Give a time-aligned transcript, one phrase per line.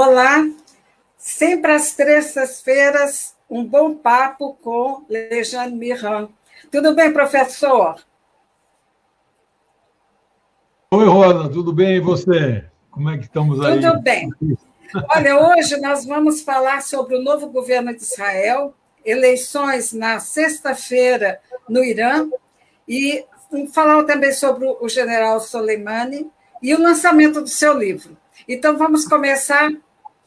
[0.00, 0.48] Olá,
[1.16, 6.28] sempre às terças-feiras, um bom papo com Lejane Miran.
[6.70, 7.96] Tudo bem, professor?
[10.92, 12.64] Oi, Rosa, tudo bem e você?
[12.92, 13.80] Como é que estamos aí?
[13.80, 14.30] Tudo bem.
[15.10, 18.72] Olha, hoje nós vamos falar sobre o novo governo de Israel,
[19.04, 22.30] eleições na sexta-feira no Irã,
[22.88, 23.24] e
[23.74, 26.30] falar também sobre o general Soleimani
[26.62, 28.16] e o lançamento do seu livro.
[28.46, 29.68] Então, vamos começar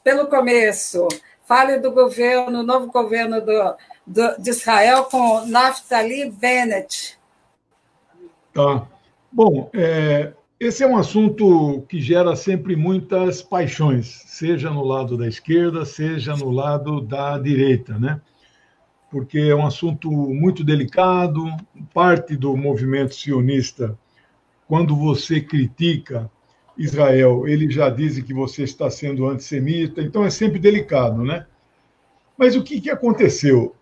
[0.03, 1.07] pelo começo.
[1.45, 7.17] Fale do governo, novo governo do, do, de Israel com Naftali Bennett.
[8.53, 8.87] Tá.
[9.31, 15.27] Bom, é, esse é um assunto que gera sempre muitas paixões, seja no lado da
[15.27, 18.21] esquerda, seja no lado da direita, né?
[19.09, 21.45] Porque é um assunto muito delicado.
[21.93, 23.97] Parte do movimento sionista,
[24.67, 26.29] quando você critica
[26.77, 31.45] Israel, ele já diz que você está sendo antissemita, então é sempre delicado, né?
[32.37, 33.75] Mas o que, que aconteceu?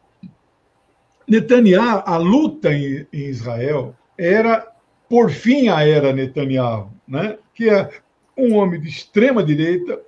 [1.28, 4.68] Netanyahu, a luta em, em Israel era
[5.08, 7.38] por fim a era Netanyahu, né?
[7.54, 7.90] que é
[8.38, 10.00] um homem de extrema direita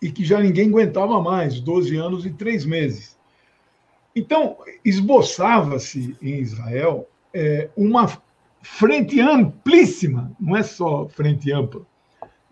[0.00, 3.16] e que já ninguém aguentava mais, 12 anos e três meses.
[4.14, 8.06] Então, esboçava-se em Israel é, uma
[8.62, 11.82] frente amplíssima, não é só frente ampla,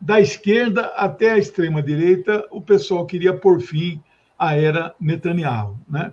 [0.01, 4.03] da esquerda até a extrema direita, o pessoal queria por fim
[4.39, 5.79] a era Netanyahu.
[5.89, 6.13] Né?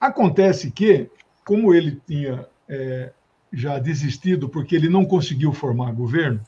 [0.00, 1.08] Acontece que,
[1.44, 3.12] como ele tinha é,
[3.52, 6.42] já desistido porque ele não conseguiu formar governo,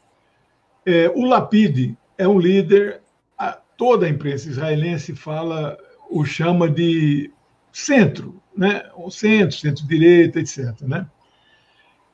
[0.85, 3.01] é, o Lapide é um líder,
[3.39, 5.79] a, toda a imprensa israelense fala,
[6.11, 7.31] o chama de
[7.73, 8.83] centro, né?
[8.97, 10.81] o centro, centro-direita, etc.
[10.83, 11.07] Né?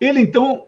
[0.02, 0.66] Ele, então,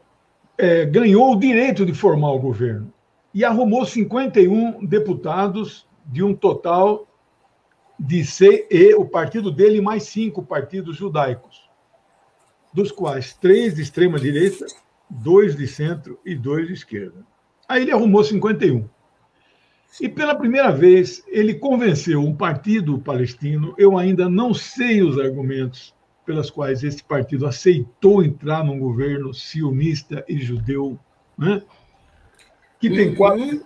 [0.56, 2.94] é, ganhou o direito de formar o governo
[3.34, 7.08] e arrumou 51 deputados de um total
[7.98, 11.68] de CE, o partido dele, mais cinco partidos judaicos,
[12.72, 14.66] dos quais três de extrema-direita,
[15.10, 17.26] dois de centro e dois de esquerda.
[17.68, 18.88] Aí ele arrumou 51.
[20.00, 25.92] E pela primeira vez ele convenceu um partido palestino, eu ainda não sei os argumentos
[26.24, 30.98] pelas quais esse partido aceitou entrar num governo sionista e judeu,
[31.36, 31.62] né?
[32.80, 33.14] que tem uhum.
[33.14, 33.64] quatro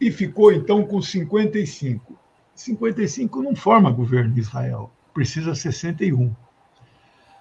[0.00, 2.18] e ficou então com 55.
[2.54, 6.34] 55 não forma governo de Israel, precisa 61.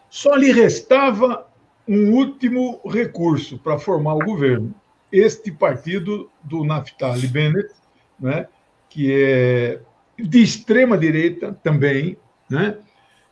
[0.09, 1.47] Só lhe restava
[1.88, 4.74] um último recurso para formar o governo.
[5.12, 7.74] Este partido do Naftali Bennett,
[8.20, 8.47] né,
[8.90, 9.82] que é
[10.18, 12.18] de extrema direita também,
[12.50, 12.78] né,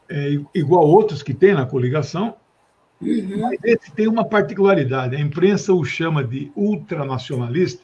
[0.10, 2.36] é, igual outros que tem na coligação,
[3.02, 3.42] uhum.
[3.42, 5.16] mas esse tem uma particularidade.
[5.16, 7.84] A imprensa o chama de ultranacionalista,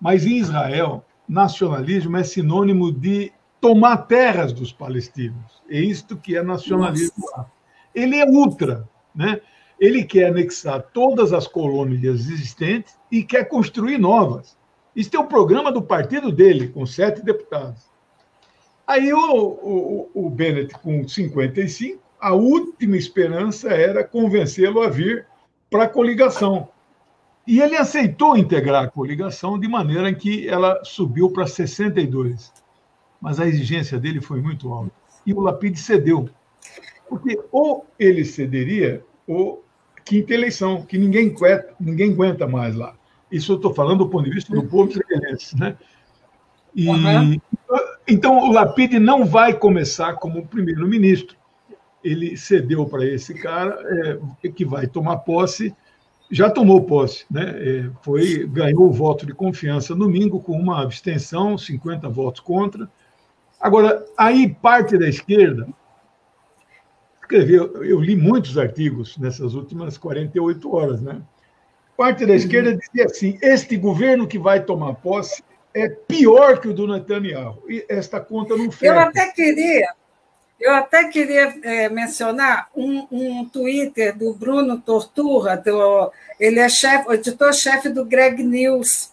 [0.00, 5.62] mas em Israel, nacionalismo é sinônimo de tomar terras dos palestinos.
[5.68, 7.50] É isto que é nacionalismo lá.
[7.94, 9.40] Ele é ultra, né?
[9.80, 14.56] Ele quer anexar todas as colônias existentes e quer construir novas.
[14.94, 17.87] Isso é o programa do partido dele, com sete deputados.
[18.88, 25.26] Aí o, o, o Bennett, com 55, a última esperança era convencê-lo a vir
[25.70, 26.70] para a coligação.
[27.46, 32.50] E ele aceitou integrar a coligação de maneira que ela subiu para 62.
[33.20, 34.92] Mas a exigência dele foi muito alta.
[35.26, 36.30] E o Lapide cedeu.
[37.10, 39.62] Porque ou ele cederia, ou
[40.02, 42.94] quinta eleição, que ninguém aguenta, ninguém aguenta mais lá.
[43.30, 45.58] Isso eu estou falando do ponto de vista do povo israelense.
[45.58, 45.76] Né?
[46.74, 47.38] E, uhum.
[48.08, 51.36] Então, o Lapide não vai começar como primeiro-ministro.
[52.02, 53.78] Ele cedeu para esse cara,
[54.42, 55.74] é, que vai tomar posse,
[56.30, 57.54] já tomou posse, né?
[57.56, 62.90] É, foi, ganhou o voto de confiança domingo com uma abstenção, 50 votos contra.
[63.60, 65.68] Agora, aí parte da esquerda
[67.20, 71.20] escreveu, eu li muitos artigos nessas últimas 48 horas, né?
[71.94, 75.42] Parte da esquerda dizia assim: este governo que vai tomar posse
[75.74, 77.62] é pior que o do Netanyahu.
[77.68, 78.92] E esta conta não fecha.
[78.92, 79.94] Eu até queria,
[80.60, 87.12] eu até queria é, mencionar um, um Twitter do Bruno Torturra, do, ele é chefe,
[87.12, 89.12] editor-chefe do Greg News,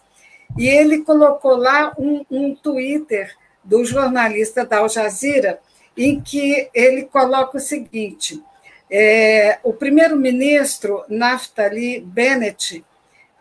[0.56, 5.60] e ele colocou lá um, um Twitter do jornalista da Al Jazeera,
[5.96, 8.42] em que ele coloca o seguinte:
[8.90, 12.84] é, o primeiro-ministro Naftali Bennett,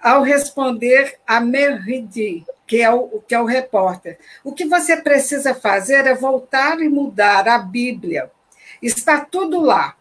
[0.01, 4.17] ao responder a Meridi, que é o, que é o repórter.
[4.43, 8.31] O que você precisa fazer é voltar e mudar a Bíblia.
[8.81, 9.95] Está tudo lá.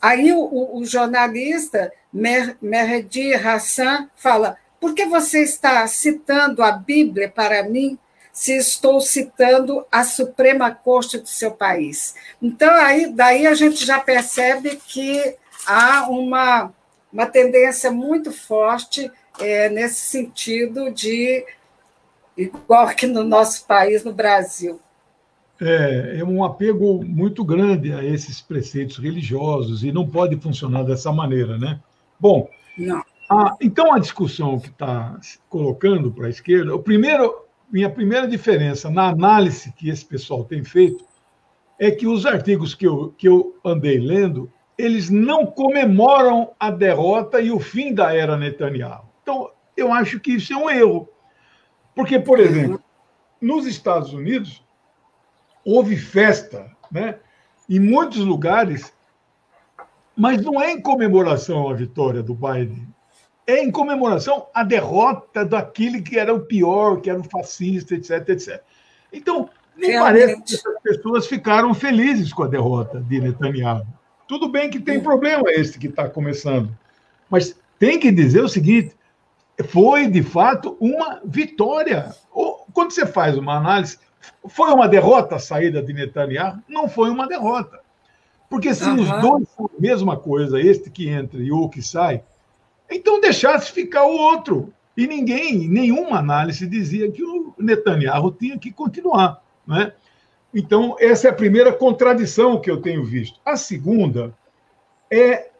[0.00, 7.30] Aí o, o jornalista Mer, Meredi Hassan fala: por que você está citando a Bíblia
[7.30, 7.98] para mim?
[8.32, 12.14] se estou citando a Suprema Corte do seu país.
[12.40, 15.36] Então, aí, daí a gente já percebe que
[15.66, 16.72] há uma,
[17.12, 21.44] uma tendência muito forte é, nesse sentido de
[22.36, 24.80] igual que no nosso país, no Brasil.
[25.60, 31.12] É, é um apego muito grande a esses preceitos religiosos e não pode funcionar dessa
[31.12, 31.80] maneira, né?
[32.18, 32.48] Bom.
[33.30, 35.18] A, então a discussão que está
[35.48, 40.64] colocando para a esquerda, o primeiro, minha primeira diferença na análise que esse pessoal tem
[40.64, 41.04] feito
[41.78, 47.40] é que os artigos que eu, que eu andei lendo, eles não comemoram a derrota
[47.40, 49.04] e o fim da era Netanyahu.
[49.22, 51.08] Então, eu acho que isso é um erro.
[51.94, 52.82] Porque, por exemplo,
[53.40, 54.64] nos Estados Unidos,
[55.64, 57.16] houve festa, né?
[57.68, 58.92] em muitos lugares,
[60.16, 62.86] mas não é em comemoração à vitória do Biden,
[63.46, 68.28] é em comemoração à derrota daquele que era o pior, que era o fascista, etc,
[68.28, 68.62] etc.
[69.12, 70.20] Então, me Realmente.
[70.20, 73.86] parece que essas pessoas ficaram felizes com a derrota de Netanyahu.
[74.28, 76.76] Tudo bem que tem problema esse que está começando,
[77.28, 78.94] mas tem que dizer o seguinte:
[79.62, 82.14] foi, de fato, uma vitória.
[82.72, 83.98] Quando você faz uma análise,
[84.48, 86.58] foi uma derrota a saída de Netanyahu?
[86.68, 87.80] Não foi uma derrota.
[88.48, 89.00] Porque se uhum.
[89.00, 92.22] os dois são a mesma coisa, este que entra e o que sai,
[92.90, 94.72] então deixasse ficar o outro.
[94.94, 99.42] E ninguém, nenhuma análise dizia que o Netanyahu tinha que continuar.
[99.66, 99.92] Né?
[100.54, 103.40] Então, essa é a primeira contradição que eu tenho visto.
[103.42, 104.34] A segunda
[105.10, 105.51] é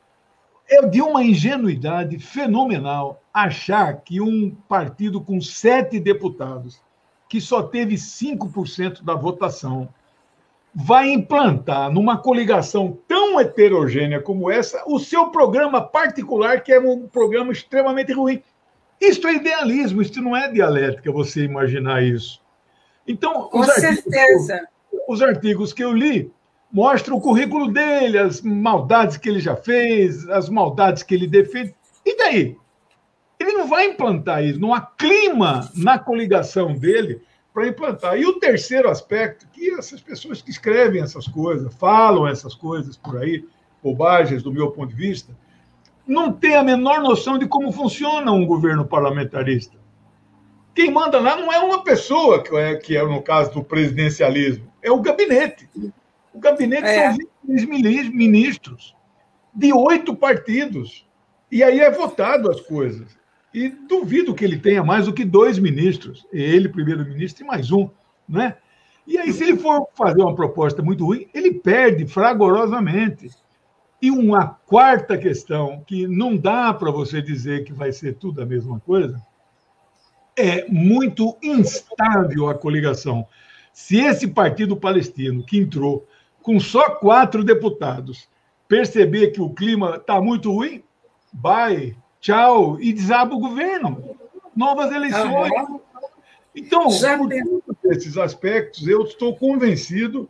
[0.69, 6.81] é de uma ingenuidade fenomenal achar que um partido com sete deputados,
[7.29, 9.89] que só teve 5% da votação,
[10.75, 17.07] vai implantar numa coligação tão heterogênea como essa o seu programa particular, que é um
[17.07, 18.43] programa extremamente ruim.
[19.01, 22.41] Isto é idealismo, isto não é dialética, você imaginar isso.
[23.07, 24.55] Então, com certeza.
[24.55, 24.71] Artigos,
[25.09, 26.33] os artigos que eu li
[26.73, 31.75] mostra o currículo dele, as maldades que ele já fez, as maldades que ele defende.
[32.05, 32.57] E daí?
[33.39, 37.21] Ele não vai implantar isso, não há clima na coligação dele
[37.53, 38.17] para implantar.
[38.17, 43.19] E o terceiro aspecto, que essas pessoas que escrevem essas coisas, falam essas coisas por
[43.19, 43.45] aí,
[43.83, 45.37] bobagens do meu ponto de vista,
[46.07, 49.77] não tem a menor noção de como funciona um governo parlamentarista.
[50.75, 54.73] Quem manda lá não é uma pessoa, que é, que é no caso do presidencialismo,
[54.81, 55.69] é o gabinete.
[56.33, 57.11] O gabinete é.
[57.11, 58.95] são 23 ministros
[59.55, 61.07] de oito partidos.
[61.51, 63.17] E aí é votado as coisas.
[63.53, 66.27] E duvido que ele tenha mais do que dois ministros.
[66.33, 67.91] Ele, primeiro-ministro, e mais um.
[68.27, 68.57] Né?
[69.07, 73.29] E aí, se ele for fazer uma proposta muito ruim, ele perde fragorosamente.
[74.01, 78.47] E uma quarta questão, que não dá para você dizer que vai ser tudo a
[78.47, 79.21] mesma coisa,
[80.37, 83.27] é muito instável a coligação.
[83.73, 86.07] Se esse partido palestino que entrou
[86.43, 88.29] com só quatro deputados,
[88.69, 90.83] perceber que o clima está muito ruim,
[91.33, 94.17] vai, tchau, e desaba o governo.
[94.55, 95.51] Novas eleições.
[96.55, 100.29] Então, por todos esses aspectos, eu estou convencido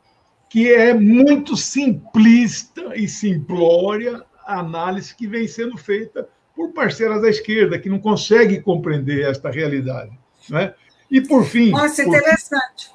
[0.49, 7.31] que é muito simplista e simplória a análise que vem sendo feita por parceiras da
[7.31, 10.13] esquerda, que não conseguem compreender esta realidade.
[10.51, 10.75] Né?
[11.11, 11.71] E, por fim.
[11.71, 12.91] Nossa, interessante.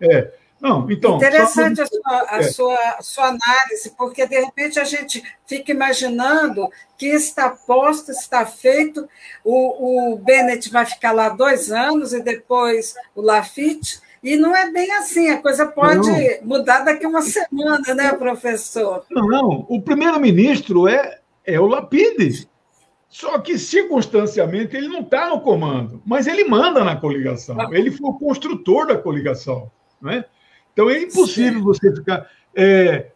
[0.00, 1.16] é, não, então.
[1.16, 1.82] Interessante só...
[1.82, 2.42] a, sua, a é.
[2.42, 9.08] sua, sua, análise, porque de repente a gente fica imaginando que está posto, está feito,
[9.42, 14.00] o, o Bennett vai ficar lá dois anos e depois o Lafitte.
[14.22, 16.58] E não é bem assim, a coisa pode não.
[16.58, 19.06] mudar daqui a uma semana, né, professor?
[19.10, 19.66] Não, não.
[19.66, 22.46] O primeiro-ministro é, é o Lapide.
[23.08, 27.58] Só que, circunstancialmente, ele não está no comando, mas ele manda na coligação.
[27.58, 27.68] Ah.
[27.72, 29.70] Ele foi o construtor da coligação.
[30.00, 30.24] Não é?
[30.80, 32.26] Então é impossível você ficar.
[32.56, 33.10] É,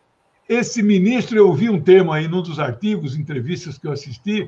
[0.46, 4.46] esse ministro, eu vi um termo aí num dos artigos, entrevistas que eu assisti,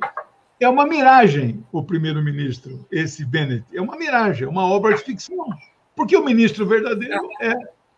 [0.60, 3.64] é uma miragem o primeiro-ministro, esse Bennett.
[3.72, 5.48] É uma miragem, é uma obra de ficção.
[5.94, 7.54] Porque o ministro verdadeiro é,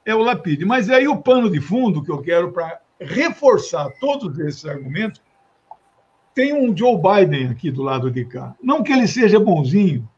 [0.06, 0.64] é o Lapide.
[0.64, 5.20] Mas é aí o pano de fundo que eu quero para reforçar todos esses argumentos.
[6.32, 8.54] Tem um Joe Biden aqui do lado de cá.
[8.62, 10.08] Não que ele seja bonzinho,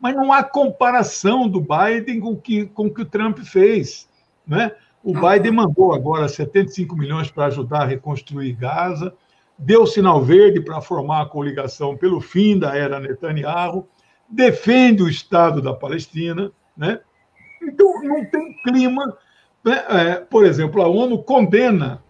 [0.00, 4.08] mas não há comparação do Biden com que, com o que o Trump fez.
[4.50, 4.72] Né?
[5.04, 9.14] O Biden mandou agora 75 milhões para ajudar a reconstruir Gaza,
[9.56, 13.86] deu sinal verde para formar a coligação pelo fim da era Netanyahu,
[14.28, 16.50] defende o Estado da Palestina.
[16.76, 16.98] Né?
[17.62, 19.16] Então, não tem clima.
[19.64, 19.84] Né?
[19.88, 22.02] É, por exemplo, a ONU condena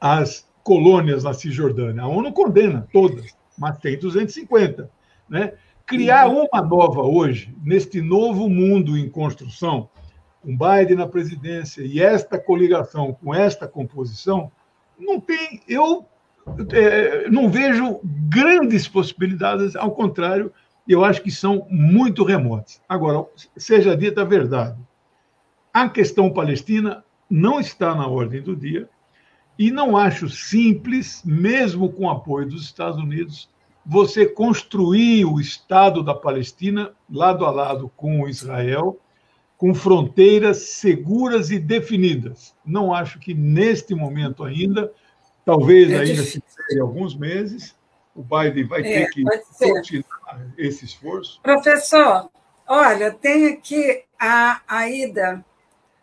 [0.00, 2.04] as colônias na Cisjordânia.
[2.04, 4.88] A ONU condena todas, mas tem 250.
[5.28, 5.54] Né?
[5.90, 9.88] criar uma nova hoje, neste novo mundo em construção,
[10.42, 14.50] com Biden na presidência e esta coligação com esta composição,
[14.98, 15.62] não tem.
[15.68, 16.06] Eu
[16.72, 20.52] é, não vejo grandes possibilidades, ao contrário,
[20.88, 22.80] eu acho que são muito remotas.
[22.88, 24.78] Agora, seja dita a verdade,
[25.72, 28.88] a questão palestina não está na ordem do dia
[29.58, 33.48] e não acho simples, mesmo com o apoio dos Estados Unidos,
[33.84, 38.98] você construir o Estado da Palestina lado a lado com Israel,
[39.60, 42.54] com fronteiras seguras e definidas.
[42.64, 44.90] Não acho que neste momento ainda,
[45.44, 47.76] talvez é ainda se em alguns meses,
[48.14, 49.22] o Biden vai é, ter que
[49.58, 51.42] continuar esse esforço.
[51.42, 52.30] Professor,
[52.66, 55.44] olha, tem aqui a Aida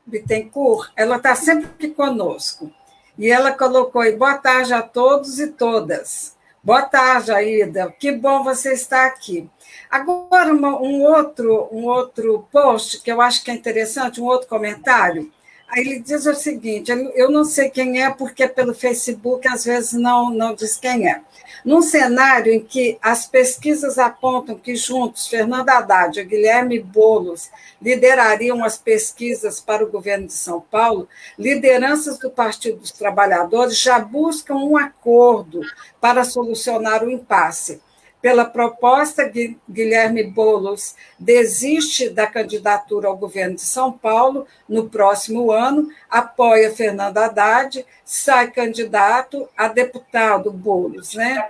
[0.05, 2.71] Bittencourt, ela está sempre conosco.
[3.17, 6.36] E ela colocou aí, boa tarde a todos e todas.
[6.63, 7.91] Boa tarde, Aida.
[7.97, 9.49] Que bom você estar aqui.
[9.89, 14.47] Agora, uma, um, outro, um outro post que eu acho que é interessante, um outro
[14.47, 15.31] comentário.
[15.67, 19.93] Aí ele diz o seguinte: eu não sei quem é, porque pelo Facebook às vezes
[19.93, 21.21] não, não diz quem é.
[21.65, 27.49] Num cenário em que as pesquisas apontam que juntos Fernando Haddad e Guilherme Boulos
[27.81, 33.99] liderariam as pesquisas para o governo de São Paulo, lideranças do Partido dos Trabalhadores já
[33.99, 35.59] buscam um acordo
[35.99, 37.81] para solucionar o impasse
[38.21, 39.31] pela proposta,
[39.69, 47.17] Guilherme Boulos desiste da candidatura ao governo de São Paulo no próximo ano, apoia Fernando
[47.17, 51.47] Haddad, sai candidato a deputado Boulos, né?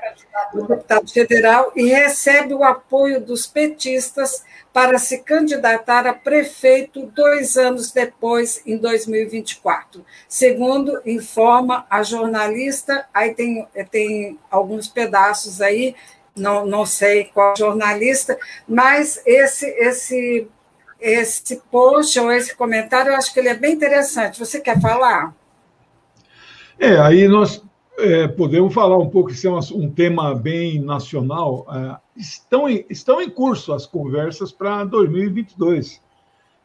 [0.54, 4.44] O deputado federal, e recebe o apoio dos petistas
[4.74, 10.06] para se candidatar a prefeito dois anos depois, em 2024.
[10.28, 15.96] Segundo informa a jornalista, aí tem, tem alguns pedaços aí
[16.38, 20.48] não, não sei qual jornalista, mas esse, esse,
[21.00, 24.40] esse post ou esse comentário, eu acho que ele é bem interessante.
[24.40, 25.36] Você quer falar?
[26.80, 27.64] É, aí nós
[27.98, 31.66] é, podemos falar um pouco, isso é um, um tema bem nacional.
[31.70, 36.02] É, estão, em, estão em curso as conversas para 2022,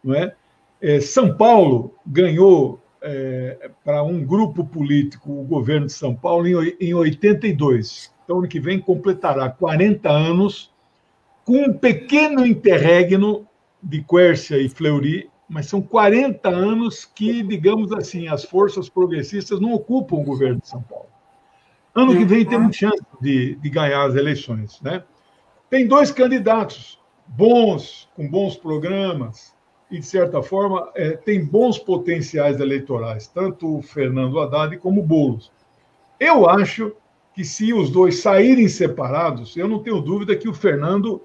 [0.04, 0.34] não é?
[0.80, 1.00] é?
[1.00, 6.94] São Paulo ganhou é, para um grupo político o governo de São Paulo em, em
[6.94, 10.72] 82 então ano que vem completará 40 anos,
[11.44, 13.46] com um pequeno interregno
[13.82, 19.72] de Quércia e Fleury, mas são 40 anos que, digamos assim, as forças progressistas não
[19.72, 21.06] ocupam o governo de São Paulo.
[21.94, 24.80] Ano que vem temos chance de, de ganhar as eleições.
[24.80, 25.02] Né?
[25.68, 29.54] Tem dois candidatos bons, com bons programas,
[29.90, 35.04] e, de certa forma, é, tem bons potenciais eleitorais, tanto o Fernando Haddad como o
[35.04, 35.52] Boulos.
[36.18, 36.96] Eu acho
[37.34, 41.22] que se os dois saírem separados, eu não tenho dúvida que o Fernando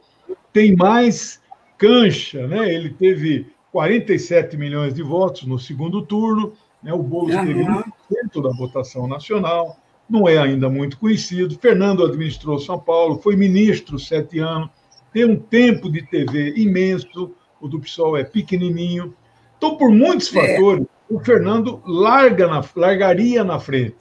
[0.54, 1.42] tem mais
[1.78, 2.74] cancha, né?
[2.74, 6.94] Ele teve 47 milhões de votos no segundo turno, né?
[6.94, 9.78] o Boulos teve 1% da votação nacional,
[10.10, 11.58] não é ainda muito conhecido.
[11.60, 14.70] Fernando administrou São Paulo, foi ministro sete anos,
[15.14, 19.14] tem um tempo de TV imenso, o do PSOL é pequenininho.
[19.58, 20.56] Então, por muitos é.
[20.56, 23.96] fatores, o Fernando larga na, largaria na frente.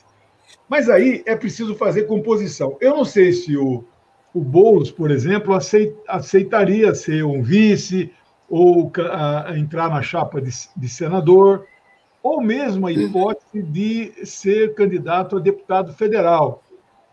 [0.69, 2.77] Mas aí é preciso fazer composição.
[2.81, 3.85] Eu não sei se o,
[4.35, 5.57] o Boulos, por exemplo,
[6.09, 8.13] aceitaria ser um vice
[8.49, 11.67] ou a, a entrar na chapa de, de, senador,
[12.23, 16.63] ou mesmo a hipótese de ser candidato a deputado federal,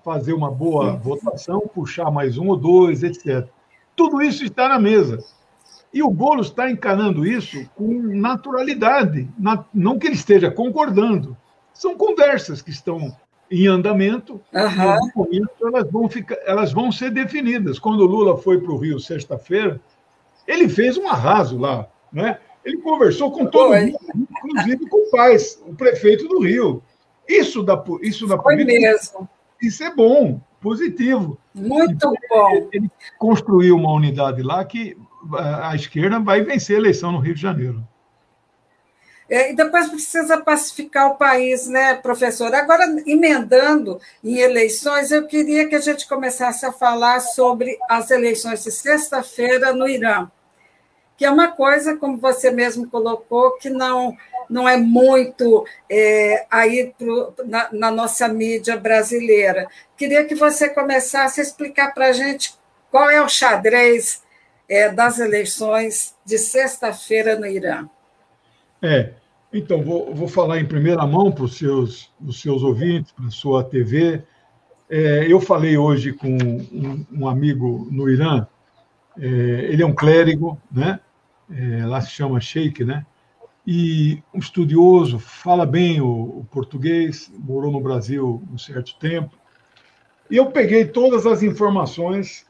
[0.04, 3.48] fazer uma boa votação, puxar mais um ou dois, etc.
[3.96, 5.24] Tudo isso está na mesa.
[5.94, 9.30] E o Boulos está encanando isso com naturalidade,
[9.72, 11.38] não que ele esteja concordando.
[11.72, 13.16] São conversas que estão
[13.54, 15.28] em andamento, uhum.
[15.32, 17.78] e elas vão, ficar, elas vão ser definidas.
[17.78, 19.80] Quando o Lula foi para o Rio sexta-feira,
[20.48, 21.88] ele fez um arraso lá.
[22.12, 22.40] Né?
[22.66, 26.82] Ele conversou com todo mundo, inclusive com o Paz, o prefeito do Rio.
[27.30, 29.30] Isso da, isso da foi política, mesmo.
[29.62, 31.38] isso é bom, positivo.
[31.54, 32.50] Muito então, bom.
[32.50, 34.98] Ele, ele construiu uma unidade lá que
[35.38, 37.88] a esquerda vai vencer a eleição no Rio de Janeiro.
[39.34, 42.54] É, e depois precisa pacificar o país, né, professor?
[42.54, 48.64] Agora, emendando em eleições, eu queria que a gente começasse a falar sobre as eleições
[48.64, 50.30] de sexta-feira no Irã,
[51.18, 54.16] que é uma coisa, como você mesmo colocou, que não,
[54.48, 59.68] não é muito é, aí pro, na, na nossa mídia brasileira.
[59.98, 62.54] Queria que você começasse a explicar para a gente
[62.92, 64.22] qual é o xadrez
[64.70, 67.90] é, das eleições de sexta-feira no Irã.
[68.80, 69.23] É,
[69.54, 73.32] então, vou, vou falar em primeira mão para os seus, os seus ouvintes, para a
[73.32, 74.24] sua TV.
[74.90, 78.48] É, eu falei hoje com um, um, amigo no Irã
[79.18, 81.00] É, ele é um clérigo, né?
[81.52, 83.06] É, lá se chama Sheikh, né?
[83.66, 89.38] E um estudioso, fala bem o, o português, morou no Brasil um certo tempo.
[90.30, 92.46] E eu peguei todas as informações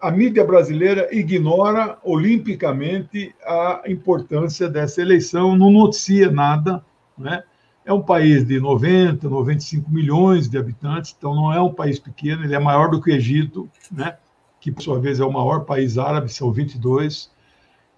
[0.00, 6.84] a mídia brasileira ignora olimpicamente a importância dessa eleição, não noticia nada.
[7.16, 7.42] Né?
[7.84, 12.44] É um país de 90, 95 milhões de habitantes, então não é um país pequeno,
[12.44, 14.16] ele é maior do que o Egito, né?
[14.60, 17.30] que por sua vez é o maior país árabe, são 22.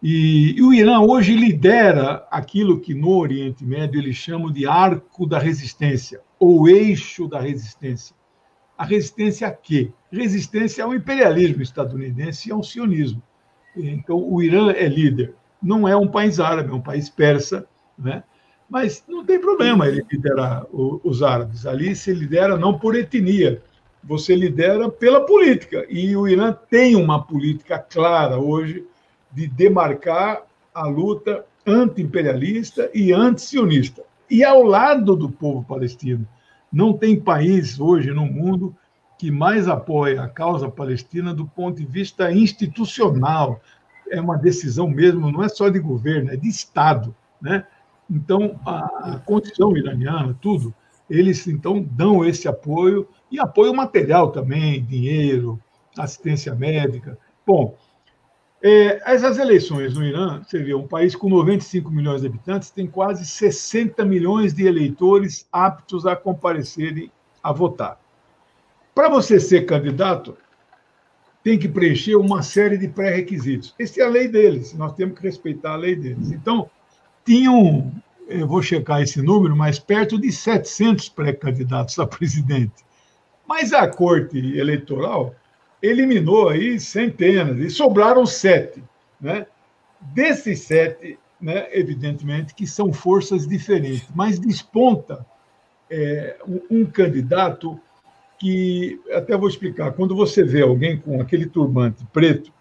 [0.03, 5.27] E, e o Irã hoje lidera aquilo que no Oriente Médio eles chamam de arco
[5.27, 8.15] da resistência, ou eixo da resistência.
[8.79, 9.91] A resistência a quê?
[10.11, 13.21] Resistência ao imperialismo estadunidense e ao sionismo.
[13.77, 15.35] Então, o Irã é líder.
[15.61, 17.67] Não é um país árabe, é um país persa,
[17.99, 18.23] né?
[18.69, 21.67] mas não tem problema ele liderar os árabes.
[21.67, 23.63] Ali se lidera não por etnia,
[24.05, 25.87] você lidera pela política.
[25.89, 28.85] E o Irã tem uma política clara hoje
[29.33, 30.43] de demarcar
[30.75, 34.03] a luta anti-imperialista e anti-sionista.
[34.31, 36.27] E ao lado do povo palestino.
[36.73, 38.75] Não tem país hoje no mundo
[39.19, 43.61] que mais apoia a causa palestina do ponto de vista institucional.
[44.11, 47.15] É uma decisão mesmo, não é só de governo, é de Estado.
[47.41, 47.67] Né?
[48.09, 50.73] Então, a, a Constituição iraniana, tudo,
[51.11, 55.61] eles então dão esse apoio e apoio material também, dinheiro,
[55.97, 57.19] assistência médica.
[57.47, 57.77] Bom,
[58.61, 62.89] é, essas eleições no Irã, você vê, um país com 95 milhões de habitantes tem
[62.89, 67.11] quase 60 milhões de eleitores aptos a comparecerem
[67.43, 68.01] a votar.
[68.95, 70.37] Para você ser candidato,
[71.45, 73.75] tem que preencher uma série de pré-requisitos.
[73.79, 76.33] Essa é a lei deles, nós temos que respeitar a lei deles.
[76.33, 76.69] Então,
[77.25, 77.93] tinham,
[78.27, 82.85] eu vou checar esse número, mas perto de 700 pré-candidatos a presidente.
[83.47, 85.33] Mas a corte eleitoral
[85.83, 88.83] eliminou aí centenas e sobraram sete.
[89.21, 89.47] Né?
[90.01, 95.25] Desses sete, né, evidentemente, que são forças diferentes, mas desponta
[95.91, 97.79] é, um, um candidato
[98.39, 102.53] que, até vou explicar, quando você vê alguém com aquele turbante preto,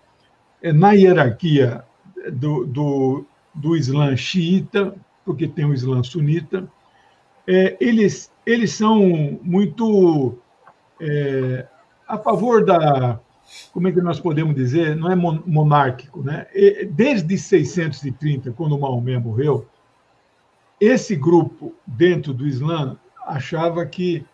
[0.62, 1.84] é, na hierarquia
[2.34, 6.68] do, do, do Islã xiita, porque tem o Islã sunita,
[7.46, 10.38] é, eles, eles são muito
[11.00, 11.66] é,
[12.08, 13.20] a favor da,
[13.72, 16.48] como é que nós podemos dizer, não é monárquico, né?
[16.92, 19.68] Desde 630, quando Maomé morreu,
[20.80, 24.26] esse grupo dentro do Islã achava que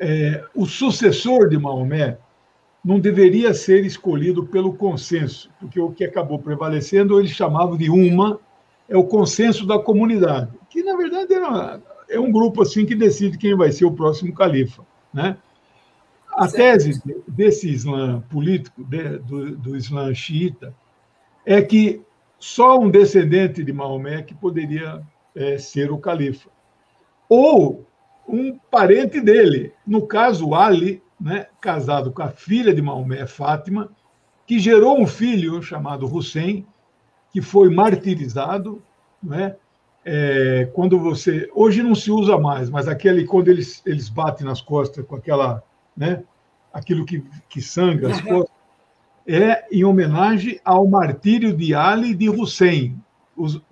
[0.00, 2.18] é, o sucessor de Maomé
[2.84, 8.38] não deveria ser escolhido pelo consenso, porque o que acabou prevalecendo eles chamavam de uma
[8.88, 11.32] é o consenso da comunidade, que na verdade
[12.10, 15.38] é um grupo assim que decide quem vai ser o próximo califa, né?
[16.36, 20.74] A tese desse Islã político, de, do, do Islã xiita,
[21.46, 22.02] é que
[22.38, 25.00] só um descendente de Maomé que poderia
[25.34, 26.50] é, ser o califa.
[27.28, 27.86] Ou
[28.28, 33.88] um parente dele, no caso Ali, né, casado com a filha de Maomé, Fátima,
[34.46, 36.66] que gerou um filho chamado Hussein,
[37.32, 38.82] que foi martirizado,
[39.22, 39.56] né?
[40.06, 44.60] É, quando você hoje não se usa mais, mas aquele quando eles eles batem nas
[44.60, 45.62] costas com aquela
[45.96, 46.24] né?
[46.74, 48.52] aquilo que, que sangra as costas,
[49.26, 53.00] é em homenagem ao martírio de Ali e de Hussein.
[53.36, 53.62] Os,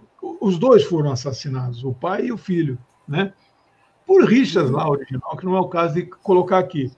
[0.41, 3.33] os dois foram assassinados, o pai e o filho, né?
[4.07, 6.91] por rixas lá original, que não é o caso de colocar aqui.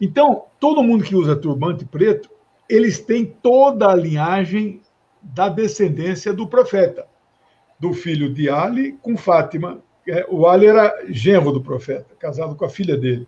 [0.00, 2.30] Então, todo mundo que usa turbante preto,
[2.68, 4.80] eles têm toda a linhagem
[5.20, 7.06] da descendência do profeta,
[7.78, 9.80] do filho de Ali com Fátima.
[10.08, 13.26] É, o Ali era genro do profeta, casado com a filha dele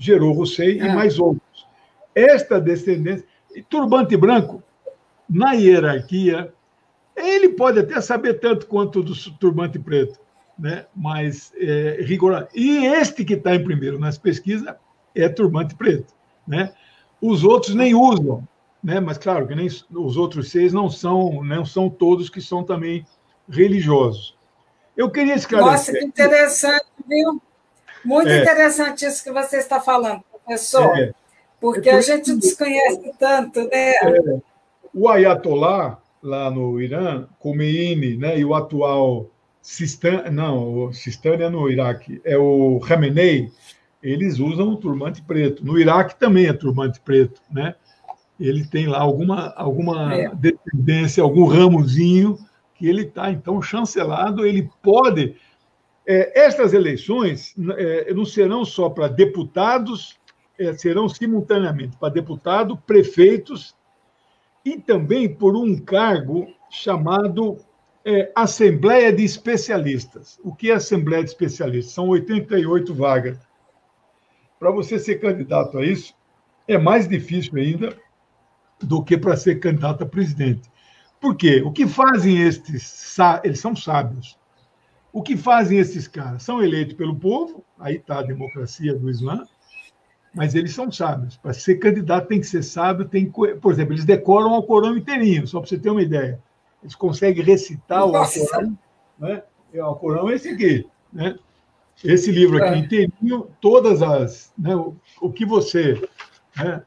[0.00, 0.86] gerou Hussein é.
[0.86, 1.68] e mais outros.
[2.14, 3.24] Esta descendência,
[3.68, 4.62] turbante branco,
[5.28, 6.52] na hierarquia,
[7.14, 10.18] ele pode até saber tanto quanto do turbante preto,
[10.58, 10.86] né?
[10.96, 12.48] mas é, rigoroso.
[12.54, 14.74] E este que está em primeiro nas pesquisas
[15.14, 16.14] é turbante preto.
[16.48, 16.72] Né?
[17.20, 18.48] Os outros nem usam,
[18.82, 18.98] né?
[18.98, 23.06] mas claro que nem os outros seis não são, não são todos que são também
[23.48, 24.34] religiosos.
[24.96, 25.70] Eu queria esclarecer.
[25.70, 27.40] Nossa, que interessante, viu?
[28.04, 28.42] Muito é.
[28.42, 31.12] interessante isso que você está falando, professor, é.
[31.60, 33.92] porque é a gente desconhece tanto, né?
[33.92, 34.40] É.
[34.92, 39.30] O Ayatollah, lá no Irã, Khomeini, né, e o atual
[39.62, 43.50] Sistan, não, o Sistânia é no Iraque, é o Khamenei,
[44.02, 45.64] eles usam o turbante preto.
[45.64, 47.74] No Iraque também é turbante preto, né?
[48.38, 50.34] Ele tem lá alguma, alguma é.
[50.34, 52.38] dependência, algum ramozinho
[52.74, 55.36] que ele está, então, chancelado, ele pode
[56.06, 60.18] estas eleições é, não serão só para deputados,
[60.58, 63.74] é, serão simultaneamente para deputado, prefeitos
[64.64, 67.58] e também por um cargo chamado
[68.04, 70.38] é, Assembleia de Especialistas.
[70.42, 71.94] O que é Assembleia de Especialistas?
[71.94, 73.38] São 88 vagas.
[74.58, 76.14] Para você ser candidato a isso,
[76.66, 77.96] é mais difícil ainda
[78.80, 80.70] do que para ser candidato a presidente.
[81.20, 81.62] Por quê?
[81.64, 83.16] O que fazem estes?
[83.44, 84.39] Eles são sábios.
[85.12, 86.42] O que fazem esses caras?
[86.42, 89.44] São eleitos pelo povo, aí está a democracia do Islã,
[90.34, 91.36] mas eles são sábios.
[91.36, 95.46] Para ser candidato tem que ser sábio, tem por exemplo, eles decoram o Alcorão inteirinho,
[95.46, 96.40] só para você ter uma ideia.
[96.82, 98.38] Eles conseguem recitar Nossa.
[98.38, 98.78] o Alcorão,
[99.18, 99.42] né?
[99.74, 101.36] O Alcorão é esse aqui, né?
[102.02, 102.78] Esse livro aqui é.
[102.78, 106.00] inteirinho, todas as, né, o, o que você,
[106.56, 106.82] né,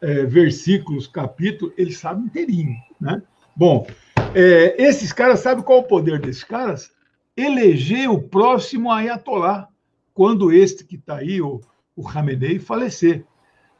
[0.00, 3.20] é, versículos, capítulos, eles sabem inteirinho, né?
[3.56, 3.84] Bom,
[4.32, 6.93] é, esses caras, sabe qual é o poder desses caras?
[7.36, 9.68] Eleger o próximo Ayatollah,
[10.12, 11.60] quando este que está aí, o,
[11.96, 13.24] o Khamenei, falecer.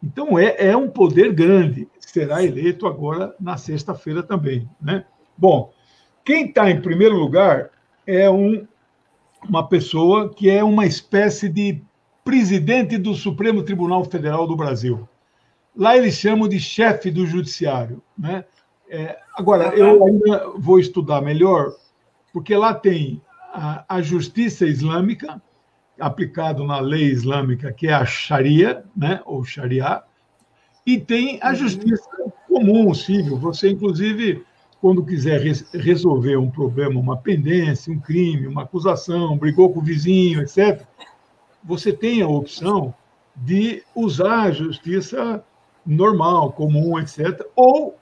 [0.02, 1.88] Então, é, é um poder grande.
[1.98, 4.68] Será eleito agora na sexta-feira também.
[4.80, 5.04] Né?
[5.36, 5.72] Bom,
[6.24, 7.70] quem está em primeiro lugar
[8.06, 8.66] é um,
[9.48, 11.82] uma pessoa que é uma espécie de
[12.24, 15.08] presidente do Supremo Tribunal Federal do Brasil.
[15.76, 18.02] Lá eles chamam de chefe do judiciário.
[18.16, 18.44] Né?
[18.88, 21.74] É, agora, eu ainda vou estudar melhor,
[22.32, 23.20] porque lá tem
[23.54, 25.40] a, a justiça islâmica,
[26.00, 30.02] aplicado na lei islâmica, que é a Sharia, né, ou Sharia,
[30.84, 31.54] e tem a uhum.
[31.54, 32.10] justiça
[32.48, 33.38] comum, civil.
[33.38, 34.44] Você, inclusive,
[34.80, 35.40] quando quiser
[35.72, 40.84] resolver um problema, uma pendência, um crime, uma acusação, brigou com o vizinho, etc.,
[41.62, 42.92] você tem a opção
[43.34, 45.42] de usar a justiça
[45.86, 47.96] normal, comum, etc., ou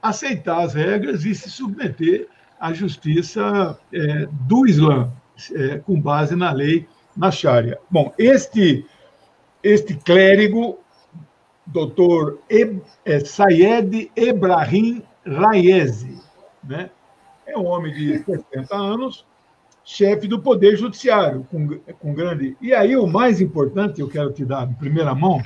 [0.00, 2.28] aceitar as regras e se submeter
[2.60, 5.10] à justiça é, do Islã,
[5.52, 7.78] é, com base na lei na Sharia.
[7.90, 8.86] Bom, este,
[9.62, 10.78] este clérigo,
[11.66, 16.18] doutor e, é, Sayed Ebrahim Raiezi,
[16.62, 16.90] né?
[17.46, 19.26] é um homem de 60 anos,
[19.84, 22.56] chefe do Poder Judiciário, com, com grande.
[22.60, 25.42] E aí, o mais importante, eu quero te dar em primeira mão,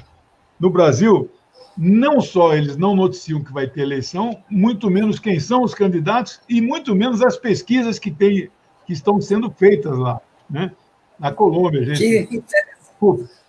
[0.59, 1.31] no Brasil,
[1.77, 6.41] não só eles não noticiam que vai ter eleição, muito menos quem são os candidatos
[6.49, 8.51] e muito menos as pesquisas que, tem,
[8.87, 10.21] que estão sendo feitas lá.
[10.49, 10.73] Né?
[11.19, 12.43] Na Colômbia, a gente.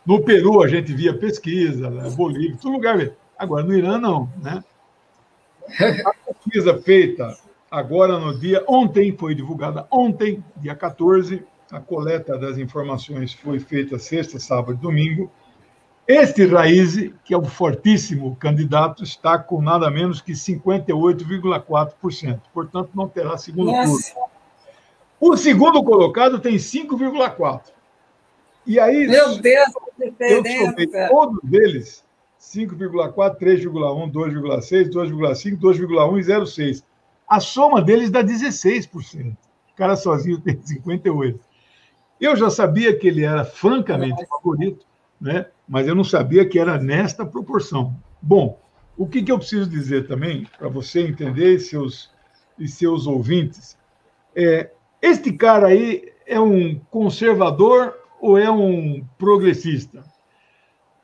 [0.06, 3.12] No Peru, a gente via pesquisa, na Bolívia, todo lugar.
[3.38, 4.30] Agora, no Irã, não.
[4.41, 4.63] Né?
[6.06, 7.38] A pesquisa feita
[7.71, 8.63] agora no dia.
[8.67, 11.43] Ontem, foi divulgada ontem, dia 14.
[11.71, 15.32] A coleta das informações foi feita sexta, sábado e domingo.
[16.08, 22.42] Este Raiz, que é o fortíssimo candidato, está com nada menos que 58,4%.
[22.54, 24.13] Portanto, não terá segundo Nossa.
[24.13, 24.28] turno.
[25.20, 27.72] O segundo colocado tem 5,4%.
[28.66, 29.06] E aí.
[29.08, 29.70] Meu Deus,
[30.20, 32.06] eu somei todos eles:
[32.39, 36.84] 5,4, 3,1, 2,6, 2,5, 2,1 e 0,6.
[37.28, 39.32] A soma deles dá 16%.
[39.32, 39.38] O
[39.76, 41.39] cara sozinho tem 58%.
[42.20, 44.86] Eu já sabia que ele era francamente favorito,
[45.24, 45.46] né?
[45.68, 47.96] mas eu não sabia que era nesta proporção.
[48.22, 48.60] Bom,
[48.98, 52.12] o que, que eu preciso dizer também, para você entender e seus,
[52.60, 53.78] e seus ouvintes,
[54.36, 54.70] é
[55.02, 60.04] este cara aí é um conservador ou é um progressista?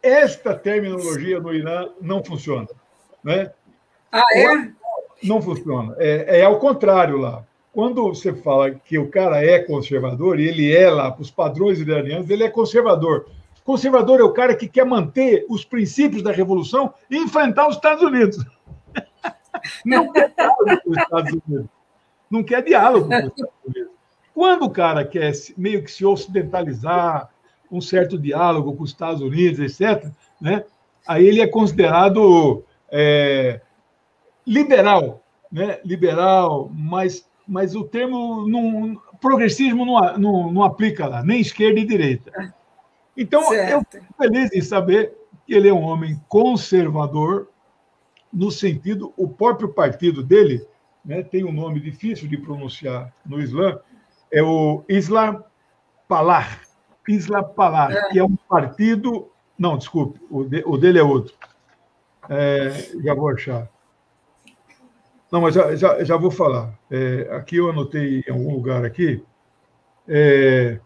[0.03, 2.67] Esta terminologia no Irã não funciona.
[3.23, 3.51] Né?
[4.11, 4.71] Ah, é?
[5.23, 5.95] Não funciona.
[5.97, 7.45] É, é ao contrário lá.
[7.71, 11.79] Quando você fala que o cara é conservador, e ele é lá, para os padrões
[11.79, 13.27] iranianos, ele é conservador.
[13.63, 18.03] Conservador é o cara que quer manter os princípios da Revolução e enfrentar os Estados
[18.03, 18.43] Unidos.
[19.85, 21.69] Não quer diálogo com os Estados Unidos.
[22.31, 23.91] Não quer diálogo com os Estados Unidos.
[24.33, 27.29] Quando o cara quer meio que se ocidentalizar,
[27.71, 30.63] um certo diálogo com os Estados Unidos, etc., né?
[31.07, 33.61] aí ele é considerado é,
[34.45, 35.79] liberal, né?
[35.83, 41.85] liberal, mas, mas o termo não, progressismo não, não, não aplica lá, nem esquerda e
[41.85, 42.53] direita.
[43.19, 43.71] Então, certo.
[43.71, 45.13] eu fico feliz em saber
[45.45, 47.49] que ele é um homem conservador,
[48.31, 50.65] no sentido, o próprio partido dele
[51.03, 53.77] né, tem um nome difícil de pronunciar no Islã,
[54.31, 55.43] é o Islam
[56.07, 56.61] Palar.
[57.07, 58.09] Islam Palar, é.
[58.09, 59.29] que é um partido.
[59.57, 61.33] Não, desculpe, o, de, o dele é outro.
[62.29, 62.69] É,
[63.03, 63.67] já vou achar.
[65.29, 66.73] Não, mas já, já, já vou falar.
[66.89, 69.21] É, aqui eu anotei em algum lugar aqui.
[70.07, 70.79] É,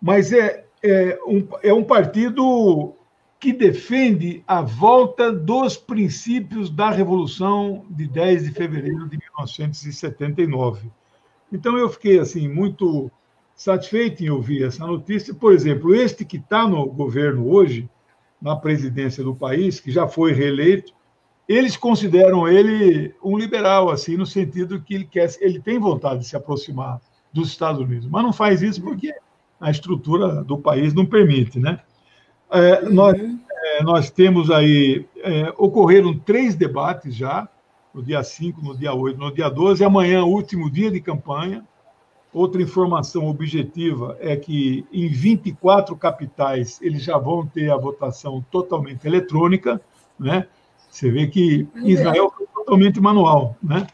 [0.00, 2.94] mas é, é, um, é um partido
[3.40, 10.90] que defende a volta dos princípios da Revolução de 10 de fevereiro de 1979.
[11.52, 13.10] Então eu fiquei assim muito
[13.54, 15.32] satisfeito em ouvir essa notícia.
[15.32, 17.88] Por exemplo, este que está no governo hoje,
[18.40, 20.92] na presidência do país, que já foi reeleito,
[21.48, 26.28] eles consideram ele um liberal, assim, no sentido que ele quer, ele tem vontade de
[26.28, 27.00] se aproximar
[27.32, 29.14] dos Estados Unidos, mas não faz isso porque
[29.60, 31.80] a estrutura do país não permite, né?
[32.50, 32.94] É, uhum.
[32.94, 37.48] nós, é, nós temos aí, é, ocorreram três debates já,
[37.92, 41.64] no dia 5, no dia 8, no dia 12, amanhã, último dia de campanha.
[42.32, 49.06] Outra informação objetiva é que em 24 capitais eles já vão ter a votação totalmente
[49.06, 49.80] eletrônica,
[50.18, 50.46] né?
[50.90, 53.86] Você vê que Israel foi totalmente manual, né?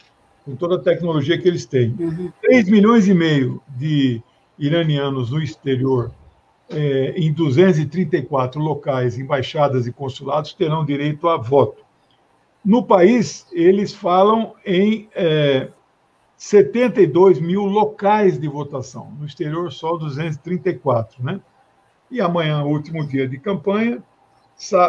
[0.44, 1.94] Com toda a tecnologia que eles têm.
[2.42, 4.20] 3 milhões e meio de
[4.59, 6.12] iranianos no exterior,
[6.71, 11.85] é, em 234 locais, embaixadas e consulados, terão direito a voto.
[12.64, 15.69] No país, eles falam em é,
[16.37, 21.40] 72 mil locais de votação, no exterior só 234, né?
[22.11, 24.03] E amanhã, último dia de campanha,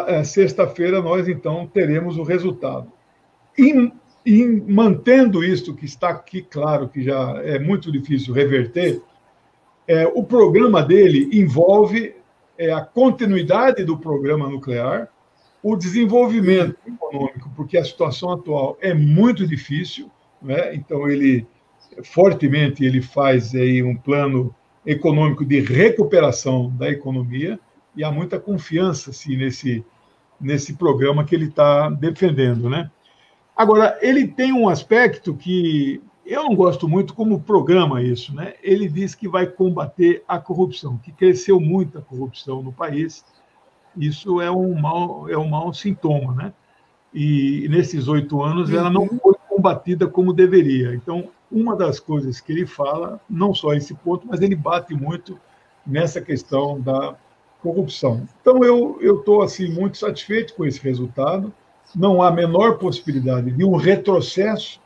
[0.06, 2.90] é, sexta-feira, nós então teremos o resultado.
[3.58, 3.92] E
[4.66, 9.00] mantendo isto que está aqui, claro que já é muito difícil reverter,
[9.86, 12.14] é, o programa dele envolve
[12.58, 15.08] é, a continuidade do programa nuclear,
[15.62, 20.74] o desenvolvimento econômico, porque a situação atual é muito difícil, né?
[20.74, 21.46] então ele
[22.04, 27.58] fortemente ele faz aí um plano econômico de recuperação da economia
[27.96, 29.84] e há muita confiança assim, nesse,
[30.40, 32.68] nesse programa que ele está defendendo.
[32.68, 32.90] Né?
[33.56, 38.34] Agora, ele tem um aspecto que eu não gosto muito como programa isso.
[38.34, 38.54] Né?
[38.62, 43.24] Ele diz que vai combater a corrupção, que cresceu muito a corrupção no país.
[43.96, 46.34] Isso é um mau, é um mau sintoma.
[46.34, 46.52] Né?
[47.14, 49.18] E nesses oito anos ela não uhum.
[49.22, 50.94] foi combatida como deveria.
[50.94, 55.38] Então, uma das coisas que ele fala, não só esse ponto, mas ele bate muito
[55.86, 57.14] nessa questão da
[57.62, 58.28] corrupção.
[58.40, 61.52] Então, eu estou assim, muito satisfeito com esse resultado.
[61.94, 64.80] Não há a menor possibilidade de um retrocesso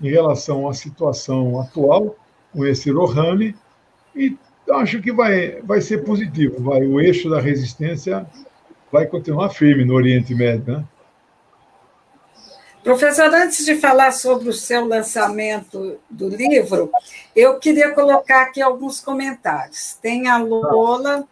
[0.00, 2.16] em relação à situação atual
[2.52, 3.54] com esse Rohani
[4.14, 4.36] e
[4.70, 6.62] acho que vai, vai ser positivo.
[6.62, 8.26] Vai, o eixo da resistência
[8.90, 10.78] vai continuar firme no Oriente Médio.
[10.78, 10.84] Né?
[12.82, 16.90] Professor, antes de falar sobre o seu lançamento do livro,
[17.34, 19.98] eu queria colocar aqui alguns comentários.
[20.00, 21.26] Tem a Lola,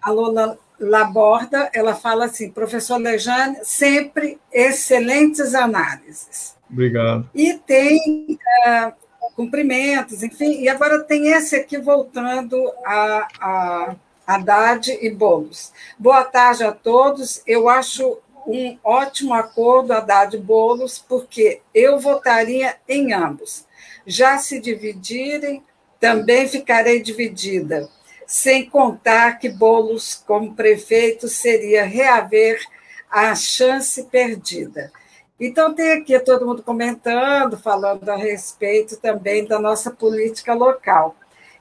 [0.00, 6.57] a Lola Laborda, ela fala assim, professor Lejane, sempre excelentes análises.
[6.70, 7.28] Obrigado.
[7.34, 8.92] E tem uh,
[9.34, 15.72] cumprimentos, enfim, e agora tem esse aqui voltando a, a Haddad e Boulos.
[15.98, 17.42] Boa tarde a todos.
[17.46, 23.66] Eu acho um ótimo acordo Haddad e Boulos, porque eu votaria em ambos.
[24.06, 25.62] Já se dividirem,
[26.00, 27.88] também ficarei dividida
[28.28, 32.60] sem contar que Bolos, como prefeito, seria reaver
[33.10, 34.92] a chance perdida.
[35.40, 41.14] Então, tem aqui todo mundo comentando, falando a respeito também da nossa política local.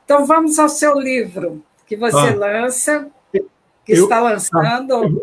[0.03, 5.21] Então, vamos ao seu livro, que você ah, lança, que eu, está lançando.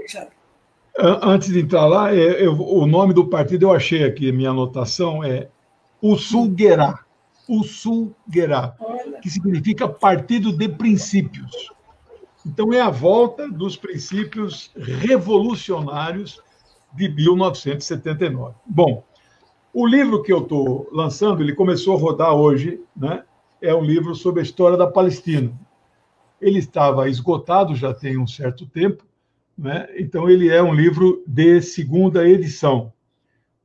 [0.96, 5.48] antes de entrar lá, eu, o nome do partido eu achei aqui, minha anotação é
[6.00, 7.04] o Sulguerá
[7.48, 8.74] o Sulguerá,
[9.22, 11.72] que significa Partido de Princípios.
[12.46, 16.42] Então, é a volta dos princípios revolucionários
[16.94, 18.54] de 1979.
[18.66, 19.04] Bom,
[19.72, 23.24] o livro que eu estou lançando, ele começou a rodar hoje, né?
[23.60, 25.52] é um livro sobre a história da Palestina.
[26.40, 29.04] Ele estava esgotado já tem um certo tempo,
[29.56, 29.88] né?
[29.96, 32.92] então ele é um livro de segunda edição.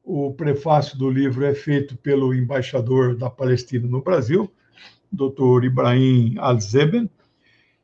[0.03, 4.51] O prefácio do livro é feito pelo embaixador da Palestina no Brasil,
[5.11, 5.65] Dr.
[5.65, 7.09] Ibrahim Al-Zeben,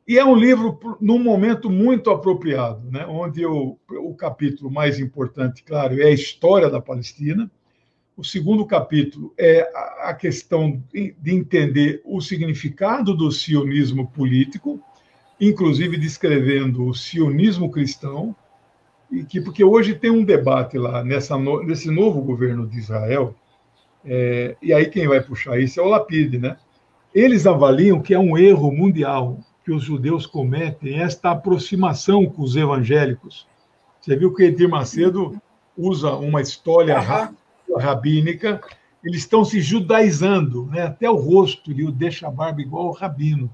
[0.08, 3.06] e é um livro num momento muito apropriado, né?
[3.08, 7.50] onde eu, o capítulo mais importante, claro, é a história da Palestina.
[8.16, 9.70] O segundo capítulo é
[10.04, 14.80] a questão de entender o significado do sionismo político,
[15.42, 18.36] inclusive descrevendo o sionismo cristão,
[19.12, 23.36] e que porque hoje tem um debate lá nessa nesse novo governo de Israel
[24.06, 26.58] é, e aí quem vai puxar isso é o Lapide, né?
[27.14, 32.56] Eles avaliam que é um erro mundial que os judeus cometem esta aproximação com os
[32.56, 33.48] evangélicos.
[34.00, 35.42] Você viu que Edir Macedo
[35.76, 36.96] usa uma história
[37.80, 38.62] rabínica,
[39.04, 40.84] eles estão se judaizando, né?
[40.84, 43.50] até o rosto, ele deixa a barba igual ao rabino.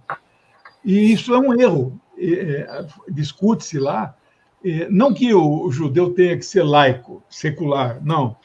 [0.83, 1.99] E isso é um erro.
[2.17, 4.15] É, Discute-se lá
[4.63, 8.35] é, não que o judeu tenha que ser laico, secular, não.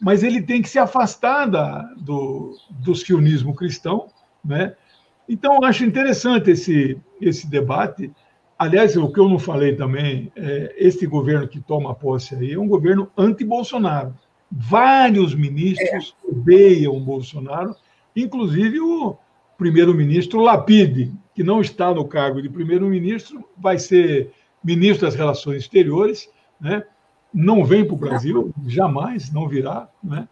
[0.00, 4.08] Mas ele tem que se afastar da, do, do sionismo cristão.
[4.44, 4.74] Né?
[5.32, 8.10] Então, eu acho interessante esse, esse debate.
[8.58, 12.58] aliás, o que eu não falei também, é, este governo que toma posse aí é
[12.58, 14.12] um governo anti-Bolsonaro.
[14.50, 16.28] Vários ministros é.
[16.32, 17.76] odeiam o Bolsonaro,
[18.16, 19.16] inclusive o
[19.56, 24.32] primeiro-ministro Lapide, que não está no cargo de primeiro-ministro, vai ser
[24.64, 26.28] ministro das Relações Exteriores,
[26.60, 26.82] né?
[27.32, 29.88] não vem para o Brasil, jamais, não virá.
[30.02, 30.28] Né?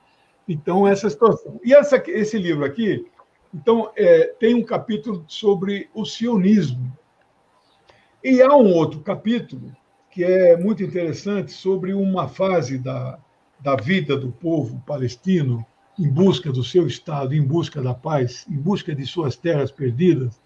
[0.49, 1.61] Então, essa situação.
[1.63, 3.07] E essa, esse livro aqui,
[3.55, 6.93] então, é, tem um capítulo sobre o sionismo.
[8.23, 9.75] E há um outro capítulo
[10.11, 13.19] que é muito interessante sobre uma fase da,
[13.61, 15.65] da vida do povo palestino
[15.99, 20.41] em busca do seu Estado, em busca da paz, em busca de suas terras perdidas,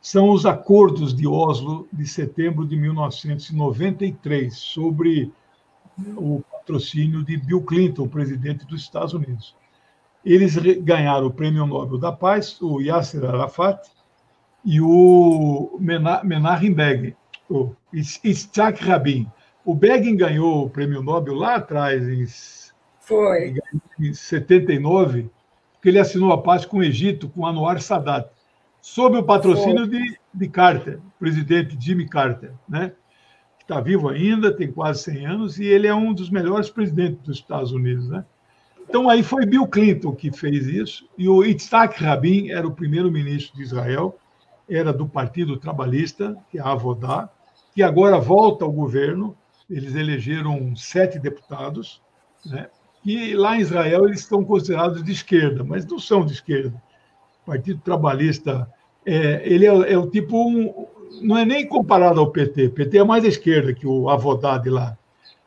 [0.00, 5.32] são os acordos de Oslo de setembro de 1993, sobre
[6.16, 9.54] o patrocínio de Bill Clinton, presidente dos Estados Unidos.
[10.24, 13.90] Eles ganharam o Prêmio Nobel da Paz, o Yasser Arafat
[14.64, 17.14] e o Menachem Begin,
[17.48, 19.26] o Isaac Rabin.
[19.64, 22.26] O Begin ganhou o Prêmio Nobel lá atrás, em,
[23.00, 23.54] Foi.
[24.00, 25.30] em 79,
[25.74, 28.30] porque ele assinou a paz com o Egito, com Anwar Sadat,
[28.80, 32.92] sob o patrocínio de, de Carter, presidente Jimmy Carter, né?
[33.58, 37.18] que está vivo ainda, tem quase 100 anos, e ele é um dos melhores presidentes
[37.22, 38.08] dos Estados Unidos.
[38.08, 38.24] Né?
[38.94, 43.56] Então, aí foi Bill Clinton que fez isso, e o Itzhak Rabin era o primeiro-ministro
[43.56, 44.16] de Israel,
[44.70, 47.28] era do Partido Trabalhista, que é a Avodá,
[47.74, 49.36] que agora volta ao governo.
[49.68, 52.00] Eles elegeram sete deputados,
[52.46, 52.68] né?
[53.04, 56.80] e lá em Israel eles estão considerados de esquerda, mas não são de esquerda.
[57.42, 58.70] O Partido Trabalhista
[59.04, 60.86] é, ele é, é, o tipo um,
[61.20, 62.68] não é nem comparado ao PT.
[62.68, 64.96] PT é mais à esquerda que o Avodá de lá.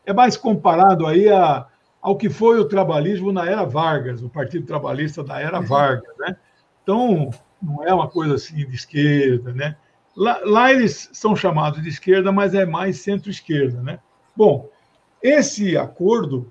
[0.05, 1.65] É mais comparado aí a,
[2.07, 6.37] ao que foi o trabalhismo na era Vargas, o Partido Trabalhista da era Vargas, né?
[6.81, 7.29] Então,
[7.61, 9.75] não é uma coisa assim de esquerda, né?
[10.15, 13.99] Lá, lá eles são chamados de esquerda, mas é mais centro-esquerda, né?
[14.33, 14.69] Bom,
[15.21, 16.49] esse acordo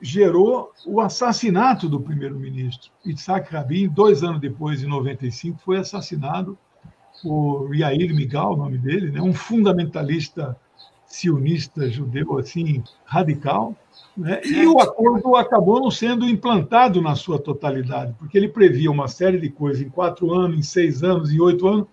[0.00, 2.92] gerou o assassinato do primeiro-ministro.
[3.04, 6.56] Itzhak Rabin, dois anos depois, em 95, foi assassinado
[7.24, 9.20] por Yair Migal, o nome dele, né?
[9.20, 10.56] um fundamentalista
[11.06, 13.74] sionista judeu assim radical,
[14.16, 14.40] né?
[14.44, 19.38] E o acordo acabou não sendo implantado na sua totalidade, porque ele previa uma série
[19.38, 21.86] de coisas em quatro anos, em seis anos, em oito anos,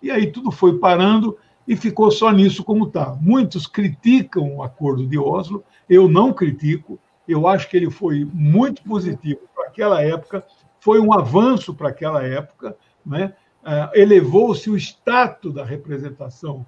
[0.00, 3.16] e aí tudo foi parando e ficou só nisso como está.
[3.20, 8.82] Muitos criticam o acordo de Oslo, eu não critico, eu acho que ele foi muito
[8.82, 10.44] positivo para aquela época,
[10.78, 13.34] foi um avanço para aquela época, né?
[13.62, 16.66] Uh, elevou-se o status da representação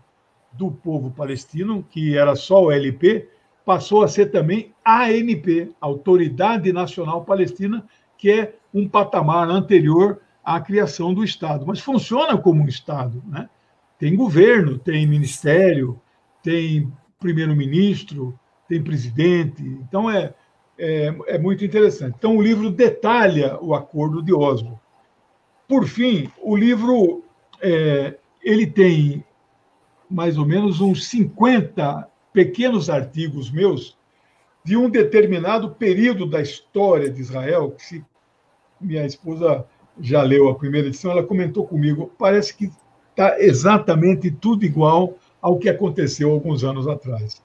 [0.52, 3.28] do povo palestino, que era só o LP,
[3.64, 7.84] passou a ser também ANP, Autoridade Nacional Palestina,
[8.16, 11.66] que é um patamar anterior à criação do Estado.
[11.66, 13.22] Mas funciona como um Estado.
[13.26, 13.48] Né?
[13.98, 16.00] Tem governo, tem ministério,
[16.42, 19.62] tem primeiro-ministro, tem presidente.
[19.62, 20.32] Então, é,
[20.78, 22.14] é, é, muito interessante.
[22.18, 24.78] Então, o livro detalha o acordo de Oslo.
[25.66, 27.24] Por fim, o livro
[27.60, 29.24] é, ele tem
[30.10, 33.96] mais ou menos uns 50 pequenos artigos meus
[34.64, 38.04] de um determinado período da história de Israel, que se
[38.80, 39.64] minha esposa
[40.00, 42.70] já leu a primeira edição, ela comentou comigo, parece que
[43.10, 47.42] está exatamente tudo igual ao que aconteceu alguns anos atrás.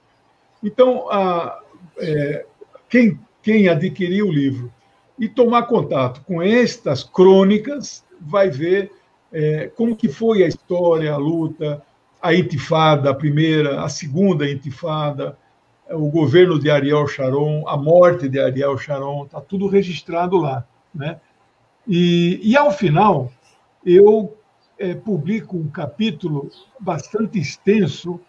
[0.62, 1.60] Então, a,
[1.98, 2.44] é,
[2.88, 4.72] quem, quem adquirir o livro
[5.18, 8.92] e tomar contato com estas crônicas vai ver
[9.32, 11.82] é, como que foi a história, a luta,
[12.22, 15.36] a intifada, a primeira, a segunda intifada,
[15.90, 20.64] o governo de Ariel Sharon, a morte de Ariel Sharon, está tudo registrado lá.
[20.94, 21.18] Né?
[21.86, 23.32] E, e ao final,
[23.84, 24.36] eu
[24.78, 26.48] é, publico um capítulo
[26.78, 28.20] bastante extenso,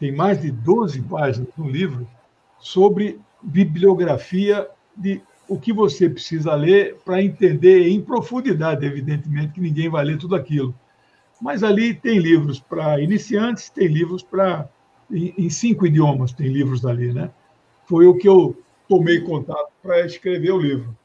[0.00, 2.08] tem mais de 12 páginas no livro,
[2.58, 4.66] sobre bibliografia
[4.96, 10.16] de o que você precisa ler para entender em profundidade, evidentemente, que ninguém vai ler
[10.16, 10.74] tudo aquilo.
[11.44, 14.66] Mas ali tem livros para iniciantes, tem livros para.
[15.10, 17.30] Em, cinco idiomas tem livros ali, né?
[17.84, 20.96] Foi o que eu tomei contato para escrever o livro.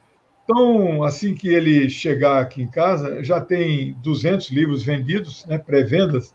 [0.45, 6.33] Então, assim que ele chegar aqui em casa, já tem 200 livros vendidos, né, pré-vendas,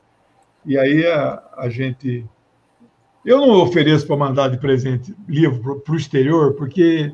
[0.66, 2.26] e aí a, a, gente.
[3.24, 7.10] Eu não ofereço para mandar de presente livro para o exterior, porque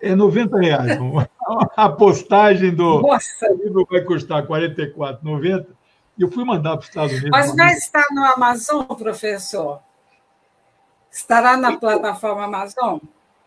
[0.00, 0.98] é 90 reais.
[1.76, 3.46] A postagem do Nossa.
[3.62, 5.75] livro vai custar R$ 44,90 e
[6.18, 7.30] eu fui mandar para os Estados Unidos.
[7.30, 9.80] Mas vai estar no Amazon, professor?
[11.10, 12.98] Estará na plataforma Amazon?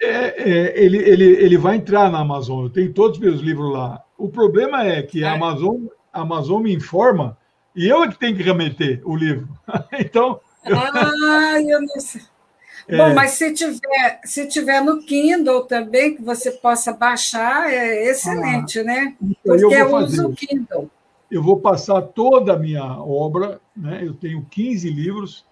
[0.02, 2.64] É, é, ele, ele, ele vai entrar na Amazon.
[2.64, 4.04] Eu tenho todos os meus livros lá.
[4.18, 5.36] O problema é que a é.
[5.36, 7.38] Amazon, a Amazon me informa
[7.76, 9.48] e eu é que tenho que remeter o livro.
[10.00, 12.22] então, Ah, eu não sei.
[12.88, 12.98] É.
[12.98, 18.80] Bom, mas se tiver, se tiver no Kindle também, que você possa baixar, é excelente,
[18.80, 19.16] ah, né?
[19.22, 20.90] Então Porque eu, eu uso o Kindle.
[21.32, 24.02] Eu vou passar toda a minha obra, né?
[24.04, 25.46] eu tenho 15 livros,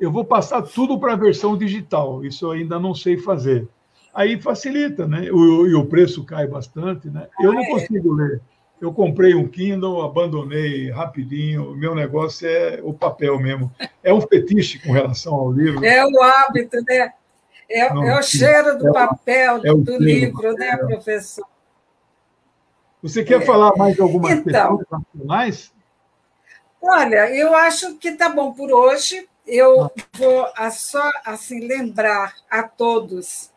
[0.00, 3.68] eu vou passar tudo para a versão digital, isso eu ainda não sei fazer.
[4.14, 5.24] Aí facilita, né?
[5.24, 7.28] E o, o, preço cai bastante, né?
[7.40, 7.70] Eu não é.
[7.70, 8.42] consigo ler
[8.82, 11.70] eu comprei um Kindle, abandonei rapidinho.
[11.70, 13.72] O meu negócio é o papel mesmo.
[14.02, 15.84] É um fetiche com relação ao livro.
[15.84, 17.12] É o hábito, né?
[17.70, 21.46] É, Não, é o cheiro do é papel, é do livro, né, professor?
[23.02, 23.44] Você quer é.
[23.44, 25.72] falar mais de algumas então, questões nacionais?
[26.80, 29.28] Olha, eu acho que está bom por hoje.
[29.46, 33.50] Eu vou só assim lembrar a todos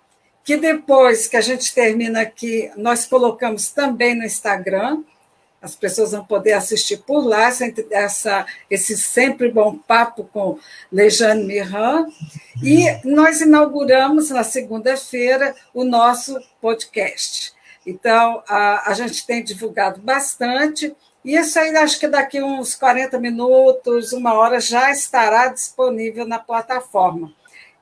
[0.44, 5.04] que depois que a gente termina aqui, nós colocamos também no Instagram
[5.66, 7.50] as pessoas vão poder assistir por lá
[7.90, 10.60] essa, esse sempre bom papo com
[10.92, 12.06] Lejane Miran.
[12.62, 17.55] E nós inauguramos na segunda-feira o nosso podcast.
[17.86, 20.96] Então, a, a gente tem divulgado bastante.
[21.24, 26.40] E isso aí, acho que daqui uns 40 minutos, uma hora, já estará disponível na
[26.40, 27.32] plataforma,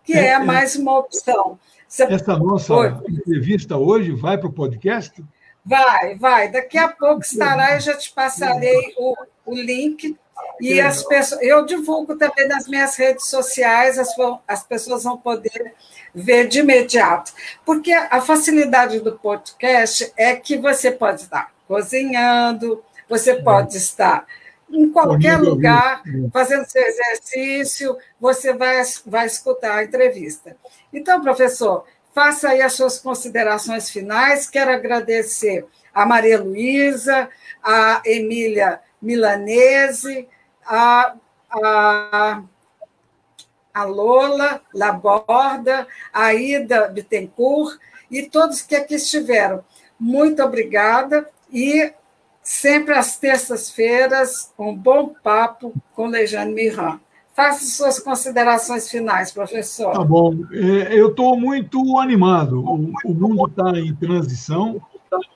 [0.04, 1.60] que é, é mais uma opção.
[1.88, 2.04] Você...
[2.04, 2.94] Essa nossa Oi.
[3.08, 5.24] entrevista hoje vai para o podcast?
[5.66, 6.52] Vai, vai.
[6.52, 10.18] Daqui a pouco estará, eu já te passarei o, o link.
[10.60, 14.10] E as pessoas, eu divulgo também nas minhas redes sociais, as,
[14.48, 15.74] as pessoas vão poder
[16.14, 17.34] ver de imediato.
[17.66, 24.26] Porque a facilidade do podcast é que você pode estar cozinhando, você pode estar
[24.70, 26.02] em qualquer lugar,
[26.32, 30.58] fazendo seu exercício, você vai, vai escutar a entrevista.
[30.92, 34.50] Então, professor, faça aí as suas considerações finais.
[34.50, 37.30] Quero agradecer a Maria Luísa,
[37.64, 40.28] a Emília Milanese,
[40.66, 41.16] a,
[41.52, 42.42] a,
[43.74, 49.64] a Lola Laborda, a Ida Bittencourt e todos que aqui estiveram.
[50.00, 51.92] Muito obrigada e
[52.42, 57.00] sempre às terças-feiras, um bom papo com Lejane Miran.
[57.36, 59.92] Faça suas considerações finais, professor.
[59.94, 60.36] Tá bom.
[60.52, 62.64] É, eu estou muito animado.
[62.64, 64.80] O mundo está em transição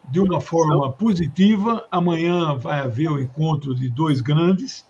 [0.07, 1.87] de uma forma positiva.
[1.89, 4.85] Amanhã vai haver o encontro de dois grandes.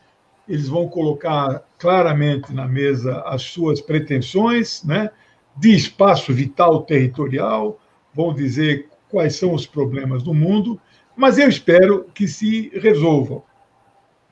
[0.47, 5.11] Eles vão colocar claramente na mesa as suas pretensões, né?
[5.57, 7.79] de espaço vital territorial,
[8.13, 10.79] vão dizer quais são os problemas do mundo,
[11.15, 13.43] mas eu espero que se resolvam.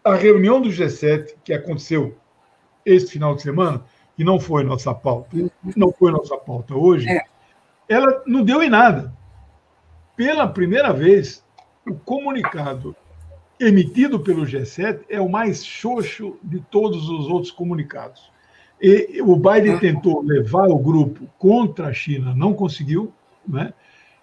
[0.03, 2.15] A reunião do G7, que aconteceu
[2.85, 3.83] esse final de semana,
[4.15, 5.35] que não foi nossa pauta,
[5.75, 7.23] não foi nossa pauta hoje, é.
[7.89, 9.11] ela não deu em nada.
[10.15, 11.43] Pela primeira vez,
[11.85, 12.95] o comunicado
[13.59, 18.31] emitido pelo G7 é o mais xoxo de todos os outros comunicados.
[18.81, 23.13] E o Biden tentou levar o grupo contra a China, não conseguiu,
[23.47, 23.73] né?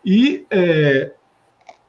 [0.04, 1.12] e é,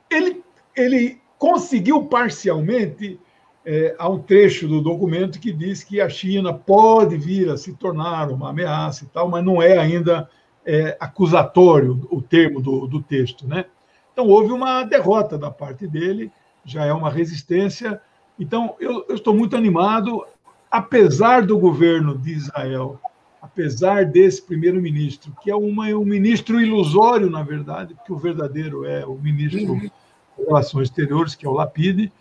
[0.10, 0.44] ele,
[0.76, 3.20] ele conseguiu parcialmente
[3.66, 7.74] é, há um trecho do documento que diz que a China pode vir a se
[7.74, 10.30] tornar uma ameaça e tal, mas não é ainda
[10.66, 13.48] é, acusatório o termo do, do texto.
[13.48, 13.66] Né?
[14.12, 16.32] Então, houve uma derrota da parte dele,
[16.66, 18.02] já é uma resistência.
[18.40, 20.26] Então, eu, eu estou muito animado,
[20.70, 23.00] apesar do governo de Israel,
[23.42, 29.06] apesar desse primeiro-ministro, que é uma, um ministro ilusório, na verdade, porque o verdadeiro é
[29.06, 29.80] o ministro uhum.
[29.80, 29.92] de
[30.38, 32.12] Relações Exteriores, que é o Lapide,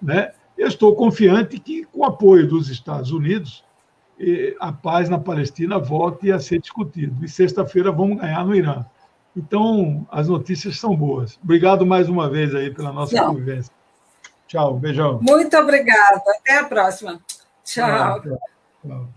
[0.00, 0.32] né?
[0.56, 3.64] Eu estou confiante que, com o apoio dos Estados Unidos,
[4.60, 7.24] a paz na Palestina volte a ser discutido.
[7.24, 8.84] E sexta-feira vamos ganhar no Irã.
[9.36, 11.38] Então, as notícias são boas.
[11.42, 13.34] Obrigado mais uma vez aí pela nossa Não.
[13.34, 13.70] conversa.
[14.46, 15.18] Tchau, beijão.
[15.22, 16.22] Muito obrigada.
[16.26, 17.20] Até a próxima.
[17.64, 18.22] Tchau.
[18.22, 18.38] tchau.
[18.82, 19.08] tchau.